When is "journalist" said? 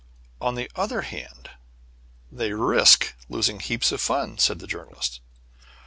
4.65-5.21